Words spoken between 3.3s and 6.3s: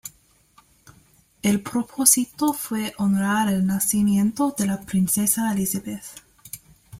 el nacimiento de la Princesa Elisabeth.